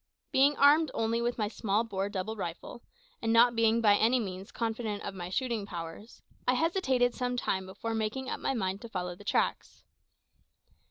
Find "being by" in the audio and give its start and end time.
3.55-3.95